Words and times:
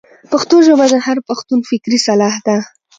پښتو 0.31 0.55
ژبه 0.67 0.85
د 0.91 0.95
هر 1.05 1.17
پښتون 1.27 1.59
فکري 1.69 1.97
سلاح 2.07 2.35
ده. 2.47 2.57